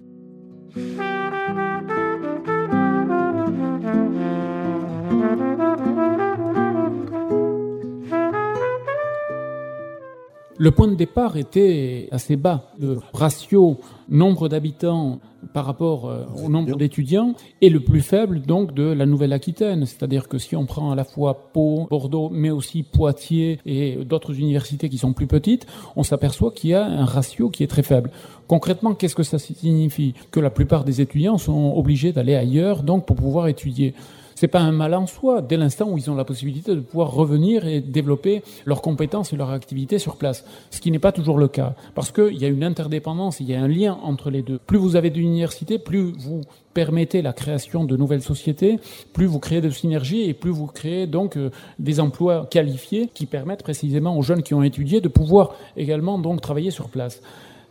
Le 10.61 10.71
point 10.71 10.89
de 10.89 10.95
départ 10.95 11.37
était 11.37 12.09
assez 12.11 12.35
bas. 12.35 12.65
Le 12.81 12.99
ratio 13.13 13.79
nombre 14.09 14.49
d'habitants 14.49 15.19
par 15.53 15.63
rapport 15.63 16.09
euh, 16.09 16.25
au 16.43 16.49
nombre 16.49 16.75
d'étudiants 16.75 17.33
est 17.61 17.69
le 17.69 17.79
plus 17.79 18.01
faible 18.01 18.41
donc 18.41 18.73
de 18.73 18.83
la 18.83 19.05
Nouvelle-Aquitaine. 19.05 19.85
C'est-à-dire 19.85 20.27
que 20.27 20.37
si 20.37 20.57
on 20.57 20.65
prend 20.65 20.91
à 20.91 20.95
la 20.95 21.05
fois 21.05 21.51
Pau, 21.53 21.87
Bordeaux, 21.89 22.29
mais 22.29 22.49
aussi 22.49 22.83
Poitiers 22.83 23.59
et 23.65 24.03
d'autres 24.03 24.37
universités 24.37 24.89
qui 24.89 24.97
sont 24.97 25.13
plus 25.13 25.27
petites, 25.27 25.65
on 25.95 26.03
s'aperçoit 26.03 26.51
qu'il 26.51 26.71
y 26.71 26.73
a 26.73 26.83
un 26.83 27.05
ratio 27.05 27.49
qui 27.49 27.63
est 27.63 27.67
très 27.67 27.83
faible. 27.83 28.11
Concrètement, 28.49 28.95
qu'est-ce 28.95 29.15
que 29.15 29.23
ça 29.23 29.39
signifie? 29.39 30.13
Que 30.29 30.41
la 30.41 30.49
plupart 30.49 30.83
des 30.83 30.99
étudiants 30.99 31.37
sont 31.37 31.73
obligés 31.73 32.11
d'aller 32.11 32.35
ailleurs 32.35 32.83
donc 32.83 33.05
pour 33.05 33.15
pouvoir 33.15 33.47
étudier 33.47 33.93
c'est 34.39 34.47
pas 34.47 34.61
un 34.61 34.71
mal 34.71 34.93
en 34.93 35.05
soi, 35.05 35.41
dès 35.41 35.57
l'instant 35.57 35.89
où 35.89 35.97
ils 35.97 36.09
ont 36.09 36.15
la 36.15 36.23
possibilité 36.23 36.73
de 36.73 36.79
pouvoir 36.79 37.11
revenir 37.11 37.67
et 37.67 37.81
développer 37.81 38.41
leurs 38.65 38.81
compétences 38.81 39.33
et 39.33 39.35
leur 39.35 39.49
activité 39.49 39.99
sur 39.99 40.15
place. 40.15 40.45
Ce 40.71 40.79
qui 40.79 40.91
n'est 40.91 40.97
pas 40.97 41.11
toujours 41.11 41.37
le 41.37 41.49
cas. 41.49 41.75
Parce 41.93 42.13
qu'il 42.13 42.37
y 42.37 42.45
a 42.45 42.47
une 42.47 42.63
interdépendance, 42.63 43.41
il 43.41 43.49
y 43.49 43.53
a 43.53 43.61
un 43.61 43.67
lien 43.67 43.99
entre 44.01 44.29
les 44.29 44.41
deux. 44.41 44.57
Plus 44.57 44.77
vous 44.77 44.95
avez 44.95 45.09
d'universités, 45.09 45.77
plus 45.77 46.13
vous 46.17 46.39
permettez 46.73 47.21
la 47.21 47.33
création 47.33 47.83
de 47.83 47.97
nouvelles 47.97 48.21
sociétés, 48.21 48.79
plus 49.11 49.25
vous 49.25 49.39
créez 49.39 49.59
de 49.59 49.69
synergies 49.69 50.29
et 50.29 50.33
plus 50.33 50.51
vous 50.51 50.67
créez 50.67 51.05
donc 51.05 51.35
euh, 51.35 51.51
des 51.77 51.99
emplois 51.99 52.47
qualifiés 52.49 53.09
qui 53.13 53.25
permettent 53.25 53.63
précisément 53.63 54.17
aux 54.17 54.21
jeunes 54.21 54.41
qui 54.41 54.53
ont 54.53 54.63
étudié 54.63 55.01
de 55.01 55.09
pouvoir 55.09 55.53
également 55.75 56.17
donc 56.17 56.39
travailler 56.39 56.71
sur 56.71 56.87
place. 56.87 57.21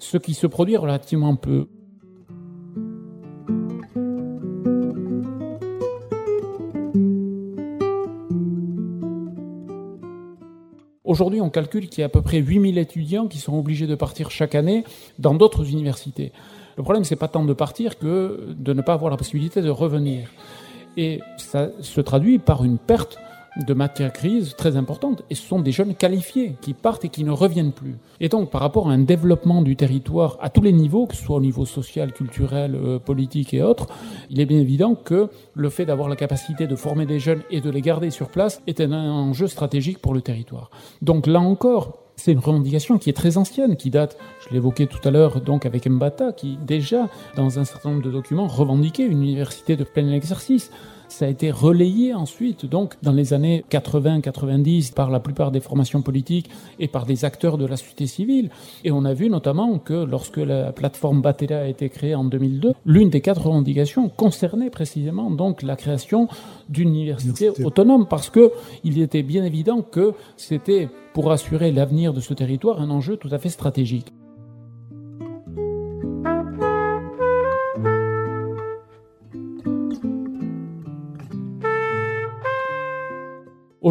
Ce 0.00 0.18
qui 0.18 0.34
se 0.34 0.46
produit 0.46 0.76
relativement 0.76 1.34
peu. 1.34 1.66
Aujourd'hui, 11.18 11.40
on 11.40 11.50
calcule 11.50 11.88
qu'il 11.88 11.98
y 11.98 12.04
a 12.04 12.06
à 12.06 12.08
peu 12.08 12.22
près 12.22 12.38
8000 12.38 12.78
étudiants 12.78 13.26
qui 13.26 13.38
sont 13.38 13.58
obligés 13.58 13.88
de 13.88 13.96
partir 13.96 14.30
chaque 14.30 14.54
année 14.54 14.84
dans 15.18 15.34
d'autres 15.34 15.68
universités. 15.68 16.30
Le 16.76 16.84
problème, 16.84 17.02
c'est 17.02 17.16
pas 17.16 17.26
tant 17.26 17.44
de 17.44 17.52
partir 17.54 17.98
que 17.98 18.54
de 18.56 18.72
ne 18.72 18.82
pas 18.82 18.92
avoir 18.92 19.10
la 19.10 19.16
possibilité 19.16 19.60
de 19.60 19.68
revenir. 19.68 20.28
Et 20.96 21.18
ça 21.36 21.70
se 21.80 22.00
traduit 22.00 22.38
par 22.38 22.64
une 22.64 22.78
perte 22.78 23.18
de 23.58 23.74
matière 23.74 24.12
grise 24.12 24.54
très 24.56 24.76
importante. 24.76 25.22
Et 25.30 25.34
ce 25.34 25.42
sont 25.42 25.60
des 25.60 25.72
jeunes 25.72 25.94
qualifiés 25.94 26.56
qui 26.60 26.74
partent 26.74 27.04
et 27.04 27.08
qui 27.08 27.24
ne 27.24 27.30
reviennent 27.30 27.72
plus. 27.72 27.96
Et 28.20 28.28
donc, 28.28 28.50
par 28.50 28.60
rapport 28.60 28.88
à 28.88 28.92
un 28.92 28.98
développement 28.98 29.62
du 29.62 29.76
territoire 29.76 30.38
à 30.40 30.50
tous 30.50 30.62
les 30.62 30.72
niveaux, 30.72 31.06
que 31.06 31.16
ce 31.16 31.22
soit 31.22 31.36
au 31.36 31.40
niveau 31.40 31.66
social, 31.66 32.12
culturel, 32.12 32.74
euh, 32.74 32.98
politique 32.98 33.54
et 33.54 33.62
autres, 33.62 33.86
il 34.30 34.40
est 34.40 34.46
bien 34.46 34.60
évident 34.60 34.94
que 34.94 35.28
le 35.54 35.70
fait 35.70 35.86
d'avoir 35.86 36.08
la 36.08 36.16
capacité 36.16 36.66
de 36.66 36.76
former 36.76 37.06
des 37.06 37.18
jeunes 37.18 37.42
et 37.50 37.60
de 37.60 37.70
les 37.70 37.82
garder 37.82 38.10
sur 38.10 38.28
place 38.28 38.62
est 38.66 38.80
un 38.80 38.92
enjeu 38.92 39.46
stratégique 39.46 39.98
pour 39.98 40.14
le 40.14 40.20
territoire. 40.20 40.70
Donc 41.02 41.26
là 41.26 41.40
encore, 41.40 41.98
c'est 42.18 42.32
une 42.32 42.40
revendication 42.40 42.98
qui 42.98 43.10
est 43.10 43.14
très 43.14 43.36
ancienne, 43.36 43.76
qui 43.76 43.90
date, 43.90 44.18
je 44.40 44.52
l'évoquais 44.52 44.86
tout 44.86 44.98
à 45.04 45.10
l'heure, 45.10 45.40
donc 45.40 45.64
avec 45.66 45.86
Mbata, 45.88 46.32
qui 46.32 46.58
déjà, 46.66 47.08
dans 47.36 47.60
un 47.60 47.64
certain 47.64 47.90
nombre 47.90 48.02
de 48.02 48.10
documents, 48.10 48.48
revendiquait 48.48 49.06
une 49.06 49.22
université 49.22 49.76
de 49.76 49.84
plein 49.84 50.10
exercice. 50.10 50.70
Ça 51.08 51.24
a 51.24 51.28
été 51.28 51.50
relayé 51.50 52.12
ensuite, 52.12 52.66
donc, 52.66 52.94
dans 53.02 53.12
les 53.12 53.32
années 53.32 53.64
80-90, 53.70 54.92
par 54.92 55.10
la 55.10 55.20
plupart 55.20 55.50
des 55.50 55.60
formations 55.60 56.02
politiques 56.02 56.50
et 56.78 56.86
par 56.86 57.06
des 57.06 57.24
acteurs 57.24 57.56
de 57.56 57.66
la 57.66 57.76
société 57.76 58.06
civile. 58.06 58.50
Et 58.84 58.92
on 58.92 59.04
a 59.04 59.14
vu 59.14 59.30
notamment 59.30 59.78
que 59.78 60.04
lorsque 60.04 60.36
la 60.36 60.70
plateforme 60.72 61.22
Batella 61.22 61.62
a 61.62 61.66
été 61.66 61.88
créée 61.88 62.14
en 62.14 62.24
2002, 62.24 62.74
l'une 62.84 63.08
des 63.08 63.22
quatre 63.22 63.46
revendications 63.46 64.10
concernait 64.10 64.70
précisément 64.70 65.30
donc 65.30 65.62
la 65.62 65.76
création 65.76 66.28
d'une 66.68 66.90
université 66.90 67.50
autonome, 67.64 68.06
parce 68.06 68.28
que 68.28 68.52
il 68.84 69.00
était 69.00 69.22
bien 69.22 69.44
évident 69.44 69.80
que 69.80 70.12
c'était 70.36 70.88
pour 71.14 71.32
assurer 71.32 71.72
l'avenir 71.72 72.12
de 72.12 72.20
ce 72.20 72.34
territoire 72.34 72.80
un 72.80 72.90
enjeu 72.90 73.16
tout 73.16 73.30
à 73.32 73.38
fait 73.38 73.48
stratégique. 73.48 74.12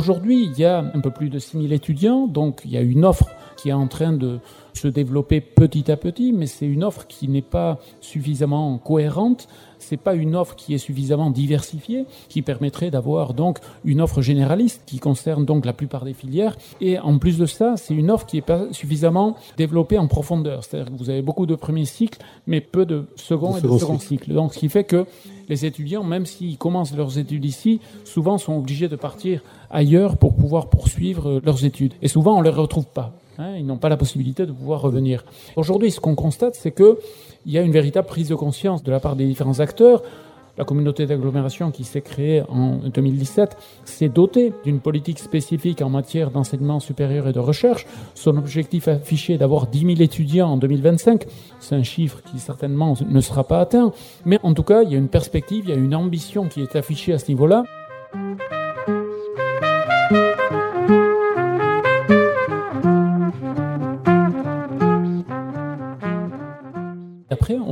Aujourd'hui, 0.08 0.46
il 0.46 0.58
y 0.58 0.64
a 0.64 0.78
un 0.78 1.02
peu 1.02 1.12
plus 1.12 1.28
de 1.28 1.38
6000 1.38 1.74
étudiants, 1.74 2.28
donc 2.28 2.62
il 2.64 2.72
y 2.72 2.78
a 2.78 2.82
une 2.82 3.04
offre 3.04 3.28
qui 3.58 3.68
est 3.68 3.74
en 3.74 3.90
train 3.90 4.14
de 4.14 4.40
se 4.78 4.88
développer 4.88 5.42
petit 5.42 5.92
à 5.92 5.98
petit, 5.98 6.32
mais 6.32 6.46
c'est 6.46 6.66
une 6.66 6.84
offre 6.84 7.08
qui 7.08 7.28
n'est 7.28 7.42
pas 7.42 7.80
suffisamment 8.02 8.78
cohérente. 8.78 9.48
C'est 9.80 9.98
pas 9.98 10.16
une 10.16 10.36
offre 10.36 10.56
qui 10.56 10.74
est 10.74 10.80
suffisamment 10.80 11.30
diversifiée, 11.30 12.06
qui 12.30 12.42
permettrait 12.42 12.90
d'avoir 12.90 13.34
donc 13.34 13.60
une 13.86 14.02
offre 14.02 14.22
généraliste 14.22 14.82
qui 14.86 15.00
concerne 15.00 15.46
donc 15.46 15.66
la 15.66 15.74
plupart 15.74 16.04
des 16.04 16.14
filières. 16.14 16.58
Et 16.82 16.98
en 17.00 17.18
plus 17.20 17.38
de 17.38 17.46
ça, 17.46 17.78
c'est 17.78 17.94
une 17.94 18.10
offre 18.10 18.26
qui 18.26 18.38
n'est 18.38 18.42
pas 18.42 18.66
suffisamment 18.72 19.36
développée 19.58 19.98
en 19.98 20.08
profondeur. 20.08 20.64
C'est-à-dire 20.64 20.92
que 20.92 20.98
vous 20.98 21.10
avez 21.10 21.22
beaucoup 21.22 21.46
de 21.46 21.56
premiers 21.56 21.86
cycles, 21.86 22.20
mais 22.48 22.62
peu 22.62 22.86
de 22.86 23.06
second 23.16 23.58
et 23.58 23.62
de 23.62 23.78
second 23.78 24.00
cycle. 24.00 24.34
Donc, 24.34 24.54
ce 24.54 24.60
qui 24.60 24.70
fait 24.70 24.84
que 24.84 25.06
les 25.50 25.66
étudiants, 25.66 26.04
même 26.04 26.26
s'ils 26.26 26.58
commencent 26.58 26.96
leurs 26.96 27.18
études 27.18 27.46
ici, 27.46 27.80
souvent 28.04 28.38
sont 28.38 28.58
obligés 28.58 28.88
de 28.88 28.96
partir 28.96 29.42
ailleurs 29.70 30.18
pour 30.18 30.36
pouvoir 30.36 30.70
poursuivre 30.70 31.40
leurs 31.44 31.66
études. 31.66 31.94
Et 32.02 32.08
souvent, 32.08 32.38
on 32.38 32.40
ne 32.40 32.46
les 32.46 32.50
retrouve 32.50 32.88
pas. 32.88 33.14
Hein, 33.40 33.56
ils 33.58 33.66
n'ont 33.66 33.78
pas 33.78 33.90
la 33.90 33.98
possibilité 33.98 34.46
de 34.46 34.52
pouvoir 34.52 34.82
revenir. 34.82 35.24
Aujourd'hui, 35.56 35.92
ce 35.92 36.00
qu'on 36.00 36.16
constate, 36.16 36.56
c'est 36.56 36.72
qu'il 36.72 36.96
y 37.46 37.58
a 37.58 37.62
une 37.62 37.72
véritable 37.72 38.08
prise 38.08 38.30
de 38.30 38.36
conscience 38.36 38.84
de 38.84 38.92
la 38.92 39.00
part 39.00 39.16
des 39.16 39.26
différents 39.26 39.60
acteurs. 39.60 40.02
La 40.58 40.66
communauté 40.66 41.06
d'agglomération 41.06 41.70
qui 41.70 41.84
s'est 41.84 42.02
créée 42.02 42.42
en 42.50 42.78
2017 42.78 43.58
s'est 43.86 44.10
dotée 44.10 44.54
d'une 44.64 44.80
politique 44.80 45.20
spécifique 45.20 45.84
en 45.84 45.90
matière 45.90 46.32
d'enseignement 46.32 46.80
supérieur 46.80 47.28
et 47.28 47.32
de 47.32 47.40
recherche. 47.40 47.86
Son 48.16 48.36
objectif 48.38 48.88
affiché 48.88 49.34
est 49.34 49.38
d'avoir 49.38 49.68
10 49.68 49.82
000 49.82 50.02
étudiants 50.02 50.50
en 50.50 50.58
2025. 50.58 51.26
C'est 51.60 51.76
un 51.76 51.84
chiffre 51.84 52.24
qui 52.24 52.40
certainement 52.40 52.96
ne 53.08 53.22
sera 53.22 53.44
pas 53.44 53.62
atteint. 53.62 53.92
Mais 54.26 54.40
en 54.42 54.56
tout 54.56 54.64
cas, 54.64 54.82
il 54.82 54.92
y 54.92 54.96
a 54.96 54.98
une 54.98 55.10
perspective, 55.10 55.66
il 55.68 55.70
y 55.70 55.74
a 55.74 55.78
une 55.78 55.94
ambition 55.94 56.48
qui 56.48 56.62
est 56.62 56.76
affichée 56.76 57.14
à 57.14 57.20
ce 57.20 57.28
niveau-là. 57.28 57.64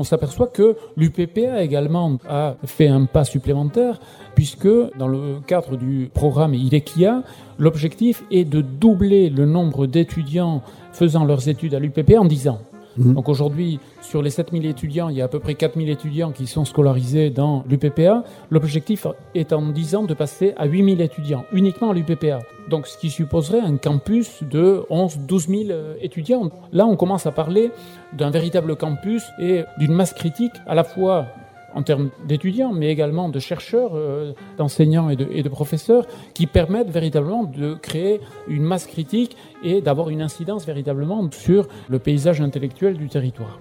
S'aperçoit 0.06 0.48
que 0.48 0.76
l'UPPA 0.98 1.62
également 1.62 2.18
a 2.28 2.56
fait 2.66 2.88
un 2.88 3.06
pas 3.06 3.24
supplémentaire 3.24 4.00
puisque 4.36 4.68
dans 4.98 5.08
le 5.08 5.40
cadre 5.48 5.78
du 5.78 6.10
programme 6.14 6.54
ILEKIA, 6.54 7.24
l'objectif 7.58 8.24
est 8.32 8.46
de 8.46 8.62
doubler 8.62 9.30
le 9.30 9.46
nombre 9.46 9.88
d'étudiants 9.88 10.62
faisant 10.92 11.26
leurs 11.26 11.48
études 11.48 11.74
à 11.74 11.80
l'UPPA 11.80 12.20
en 12.20 12.26
10 12.26 12.50
ans. 12.50 12.60
Mmh. 12.98 13.14
Donc 13.14 13.30
aujourd'hui, 13.30 13.80
sur 14.02 14.22
les 14.22 14.30
7000 14.30 14.66
étudiants, 14.66 15.10
il 15.10 15.18
y 15.18 15.22
a 15.22 15.26
à 15.26 15.28
peu 15.28 15.40
près 15.40 15.56
4000 15.56 15.90
étudiants 15.90 16.32
qui 16.32 16.48
sont 16.48 16.66
scolarisés 16.66 17.30
dans 17.30 17.64
l'UPPA. 17.68 18.24
L'objectif 18.50 19.08
est 19.34 19.54
en 19.54 19.70
10 19.70 19.96
ans 19.96 20.04
de 20.04 20.14
passer 20.14 20.54
à 20.58 20.66
8000 20.66 21.02
étudiants, 21.02 21.46
uniquement 21.52 21.92
à 21.92 21.94
l'UPPA. 21.94 22.40
Donc 22.70 22.88
ce 22.88 22.98
qui 22.98 23.10
supposerait 23.10 23.60
un 23.60 23.78
campus 23.78 24.44
de 24.44 24.84
11 24.90 25.20
12 25.20 25.48
000 25.48 25.80
étudiants. 26.02 26.50
Là, 26.72 26.86
on 26.86 26.96
commence 26.96 27.26
à 27.26 27.32
parler 27.32 27.72
d'un 28.14 28.30
véritable 28.30 28.76
campus 28.76 29.24
et 29.40 29.64
d'une 29.78 29.94
masse 29.94 30.14
critique 30.14 30.54
à 30.66 30.76
la 30.76 30.84
fois 30.84 31.28
en 31.76 31.84
termes 31.84 32.10
d'étudiants, 32.26 32.74
mais 32.74 32.90
également 32.90 33.30
de 33.30 33.40
chercheurs, 33.40 33.92
euh, 33.94 34.34
d'enseignants 34.58 35.10
et 35.10 35.16
de, 35.16 35.28
et 35.30 35.44
de, 35.44 35.50
professeurs, 35.50 36.08
qui 36.34 36.48
permettent 36.48 36.90
véritablement 36.90 37.44
de 37.44 37.76
créer 37.76 38.22
une 38.48 38.64
masse 38.64 38.88
critique 38.88 39.38
et 39.64 39.82
d'avoir 39.82 40.10
une 40.10 40.22
incidence 40.22 40.66
véritablement 40.66 41.30
sur 41.32 41.68
le 41.90 42.00
paysage 42.00 42.42
intellectuel 42.42 42.98
du 42.98 43.10
territoire. 43.10 43.60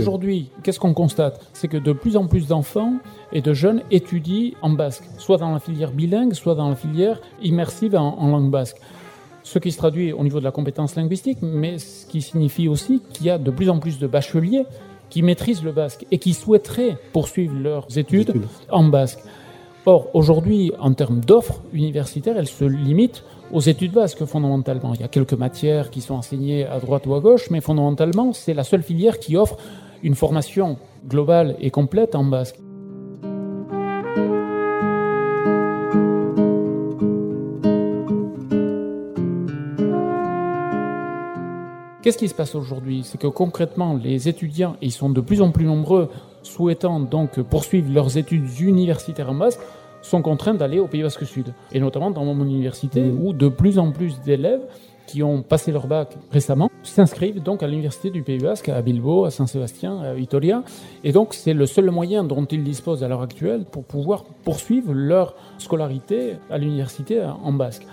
Aujourd'hui, 0.00 0.50
qu'est-ce 0.62 0.80
qu'on 0.80 0.94
constate? 0.94 1.40
C'est 1.52 1.68
que 1.68 1.76
de 1.76 1.92
plus 1.92 2.16
en 2.16 2.26
plus 2.26 2.46
d'enfants 2.46 2.94
et 3.32 3.40
de 3.40 3.52
jeunes 3.52 3.82
étudient 3.90 4.52
en 4.62 4.70
basque, 4.70 5.04
soit 5.18 5.38
dans 5.38 5.52
la 5.52 5.60
filière 5.60 5.92
bilingue, 5.92 6.34
soit 6.34 6.54
dans 6.54 6.68
la 6.68 6.76
filière 6.76 7.20
immersive 7.42 7.94
en, 7.96 8.28
langue 8.28 8.50
basque. 8.50 8.76
Ce 9.42 9.58
qui 9.58 9.72
se 9.72 9.78
traduit 9.78 10.12
au 10.12 10.22
niveau 10.22 10.38
de 10.38 10.44
la 10.44 10.52
compétence 10.52 10.96
linguistique, 10.96 11.38
mais 11.42 11.78
ce 11.78 12.06
qui 12.06 12.22
signifie 12.22 12.68
aussi 12.68 13.02
qu'il 13.12 13.26
y 13.26 13.30
a 13.30 13.38
de 13.38 13.50
plus 13.50 13.70
en 13.70 13.78
plus 13.78 13.98
de 13.98 14.06
bacheliers 14.06 14.64
qui 15.08 15.22
maîtrisent 15.22 15.64
le 15.64 15.72
basque 15.72 16.06
et 16.10 16.18
qui 16.18 16.34
souhaiteraient 16.34 16.96
poursuivre 17.12 17.54
leurs 17.54 17.98
études, 17.98 18.42
en 18.70 18.84
basque. 18.84 19.20
Or, 19.86 20.08
aujourd'hui, 20.14 20.72
en 20.78 20.92
termes 20.92 21.20
d'offres 21.20 21.62
universitaires, 21.72 22.36
elles 22.36 22.46
se 22.46 22.64
limitent 22.64 23.24
aux 23.52 23.60
études 23.60 23.92
basques 23.92 24.24
fondamentalement. 24.24 24.94
Il 24.94 25.00
y 25.00 25.04
a 25.04 25.08
quelques 25.08 25.34
matières 25.34 25.90
qui 25.90 26.00
sont 26.00 26.14
enseignées 26.14 26.66
à 26.66 26.78
droite 26.78 27.06
ou 27.06 27.14
à 27.14 27.20
gauche, 27.20 27.50
mais 27.50 27.60
fondamentalement, 27.60 28.32
c'est 28.32 28.54
la 28.54 28.64
seule 28.64 28.82
filière 28.82 29.18
qui 29.18 29.36
offre 29.36 29.56
une 30.02 30.14
formation 30.14 30.78
globale 31.06 31.56
et 31.60 31.70
complète 31.70 32.14
en 32.14 32.24
basque. 32.24 32.56
Qu'est-ce 42.02 42.16
qui 42.16 42.28
se 42.28 42.34
passe 42.34 42.54
aujourd'hui? 42.54 43.02
C'est 43.04 43.18
que 43.18 43.26
concrètement, 43.26 43.94
les 43.94 44.26
étudiants, 44.26 44.76
et 44.80 44.86
ils 44.86 44.92
sont 44.92 45.10
de 45.10 45.20
plus 45.20 45.42
en 45.42 45.50
plus 45.50 45.66
nombreux, 45.66 46.08
souhaitant 46.42 46.98
donc 46.98 47.40
poursuivre 47.42 47.92
leurs 47.92 48.16
études 48.16 48.48
universitaires 48.58 49.30
en 49.30 49.34
basque, 49.34 49.60
sont 50.00 50.22
contraints 50.22 50.54
d'aller 50.54 50.78
au 50.78 50.86
Pays 50.86 51.02
Basque 51.02 51.26
Sud. 51.26 51.52
Et 51.72 51.78
notamment 51.78 52.10
dans 52.10 52.24
mon 52.24 52.42
université, 52.42 53.02
mmh. 53.02 53.22
où 53.22 53.32
de 53.34 53.48
plus 53.48 53.78
en 53.78 53.92
plus 53.92 54.18
d'élèves 54.22 54.62
qui 55.06 55.22
ont 55.22 55.42
passé 55.42 55.72
leur 55.72 55.86
bac 55.86 56.16
récemment 56.30 56.69
s'inscrivent 56.82 57.42
donc 57.42 57.62
à 57.62 57.66
l'université 57.66 58.10
du 58.10 58.22
Pays 58.22 58.38
Basque, 58.38 58.68
à 58.68 58.80
Bilbao, 58.82 59.24
à 59.24 59.30
Saint-Sébastien, 59.30 60.00
à 60.00 60.14
Vitoria. 60.14 60.62
Et 61.04 61.12
donc 61.12 61.34
c'est 61.34 61.54
le 61.54 61.66
seul 61.66 61.90
moyen 61.90 62.24
dont 62.24 62.44
ils 62.44 62.64
disposent 62.64 63.04
à 63.04 63.08
l'heure 63.08 63.22
actuelle 63.22 63.64
pour 63.70 63.84
pouvoir 63.84 64.24
poursuivre 64.44 64.92
leur 64.92 65.34
scolarité 65.58 66.36
à 66.50 66.58
l'université 66.58 67.22
en 67.22 67.52
basque. 67.52 67.86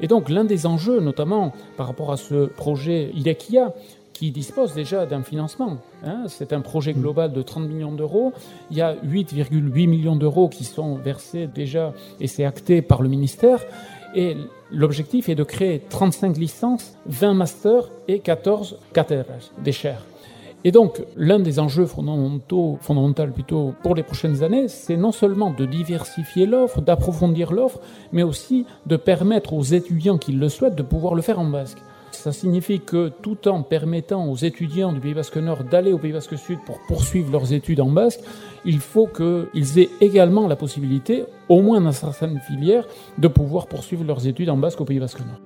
Et 0.00 0.06
donc 0.06 0.28
l'un 0.28 0.44
des 0.44 0.66
enjeux, 0.66 1.00
notamment 1.00 1.52
par 1.76 1.86
rapport 1.86 2.12
à 2.12 2.16
ce 2.16 2.46
projet 2.46 3.10
IDECIA, 3.14 3.74
qui 4.20 4.30
dispose 4.30 4.74
déjà 4.74 5.06
d'un 5.06 5.22
financement. 5.22 5.78
Hein, 6.04 6.24
c'est 6.28 6.52
un 6.52 6.60
projet 6.60 6.92
global 6.92 7.32
de 7.32 7.40
30 7.40 7.66
millions 7.66 7.92
d'euros. 7.92 8.34
Il 8.70 8.76
y 8.76 8.82
a 8.82 8.94
8,8 8.96 9.88
millions 9.88 10.14
d'euros 10.14 10.50
qui 10.50 10.64
sont 10.64 10.96
versés 10.96 11.46
déjà 11.46 11.94
et 12.20 12.26
c'est 12.26 12.44
acté 12.44 12.82
par 12.82 13.00
le 13.00 13.08
ministère. 13.08 13.64
Et 14.14 14.36
l'objectif 14.72 15.28
est 15.28 15.34
de 15.34 15.44
créer 15.44 15.80
35 15.88 16.36
licences, 16.36 16.96
20 17.06 17.34
masters 17.34 17.88
et 18.08 18.18
14 18.18 18.78
cathédrales 18.92 19.38
des 19.62 19.72
chaires. 19.72 20.04
Et 20.62 20.72
donc, 20.72 21.02
l'un 21.16 21.38
des 21.38 21.58
enjeux 21.58 21.86
fondamentaux, 21.86 22.78
plutôt 23.32 23.72
pour 23.82 23.94
les 23.94 24.02
prochaines 24.02 24.42
années, 24.42 24.68
c'est 24.68 24.96
non 24.96 25.10
seulement 25.10 25.50
de 25.50 25.64
diversifier 25.64 26.44
l'offre, 26.44 26.82
d'approfondir 26.82 27.52
l'offre, 27.52 27.80
mais 28.12 28.22
aussi 28.22 28.66
de 28.84 28.96
permettre 28.96 29.54
aux 29.54 29.62
étudiants 29.62 30.18
qui 30.18 30.32
le 30.32 30.48
souhaitent 30.50 30.74
de 30.74 30.82
pouvoir 30.82 31.14
le 31.14 31.22
faire 31.22 31.38
en 31.38 31.46
basque. 31.46 31.78
Ça 32.20 32.32
signifie 32.32 32.80
que 32.80 33.08
tout 33.08 33.48
en 33.48 33.62
permettant 33.62 34.26
aux 34.26 34.36
étudiants 34.36 34.92
du 34.92 35.00
Pays 35.00 35.14
Basque 35.14 35.38
Nord 35.38 35.64
d'aller 35.64 35.90
au 35.90 35.96
Pays 35.96 36.12
Basque 36.12 36.36
Sud 36.36 36.58
pour 36.66 36.78
poursuivre 36.86 37.32
leurs 37.32 37.54
études 37.54 37.80
en 37.80 37.88
basque, 37.88 38.20
il 38.66 38.78
faut 38.78 39.06
qu'ils 39.06 39.78
aient 39.78 39.88
également 40.02 40.46
la 40.46 40.54
possibilité, 40.54 41.24
au 41.48 41.62
moins 41.62 41.80
dans 41.80 41.92
certaines 41.92 42.38
filières, 42.40 42.86
de 43.16 43.26
pouvoir 43.26 43.68
poursuivre 43.68 44.04
leurs 44.04 44.26
études 44.26 44.50
en 44.50 44.58
basque 44.58 44.82
au 44.82 44.84
Pays 44.84 45.00
Basque 45.00 45.20
Nord. 45.20 45.40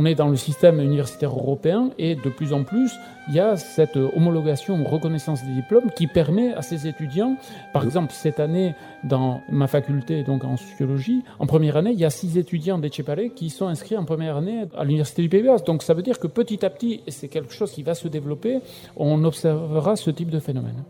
On 0.00 0.06
est 0.06 0.14
dans 0.14 0.28
le 0.28 0.36
système 0.36 0.80
universitaire 0.80 1.28
européen 1.30 1.90
et 1.98 2.14
de 2.14 2.30
plus 2.30 2.54
en 2.54 2.64
plus, 2.64 2.90
il 3.28 3.34
y 3.34 3.40
a 3.40 3.58
cette 3.58 3.96
homologation 3.96 4.80
ou 4.80 4.84
reconnaissance 4.84 5.44
des 5.44 5.52
diplômes 5.52 5.90
qui 5.94 6.06
permet 6.06 6.54
à 6.54 6.62
ces 6.62 6.86
étudiants, 6.86 7.36
par 7.74 7.84
exemple 7.84 8.10
cette 8.14 8.40
année 8.40 8.74
dans 9.04 9.42
ma 9.50 9.66
faculté 9.66 10.22
donc 10.22 10.42
en 10.44 10.56
sociologie, 10.56 11.22
en 11.38 11.46
première 11.46 11.76
année, 11.76 11.90
il 11.90 12.00
y 12.00 12.06
a 12.06 12.10
six 12.10 12.38
étudiants 12.38 12.78
d'Etchepare 12.78 13.34
qui 13.36 13.50
sont 13.50 13.66
inscrits 13.66 13.98
en 13.98 14.06
première 14.06 14.38
année 14.38 14.64
à 14.74 14.84
l'université 14.84 15.20
du 15.20 15.28
Pays 15.28 15.42
Basque. 15.42 15.66
Donc 15.66 15.82
ça 15.82 15.92
veut 15.92 16.02
dire 16.02 16.18
que 16.18 16.28
petit 16.28 16.64
à 16.64 16.70
petit, 16.70 17.02
et 17.06 17.10
c'est 17.10 17.28
quelque 17.28 17.52
chose 17.52 17.70
qui 17.70 17.82
va 17.82 17.94
se 17.94 18.08
développer, 18.08 18.60
on 18.96 19.22
observera 19.24 19.96
ce 19.96 20.10
type 20.10 20.30
de 20.30 20.38
phénomène. 20.38 20.82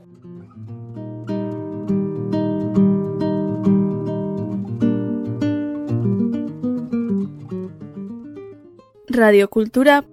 Radio 9.12 9.48
Cultura. 9.50 10.04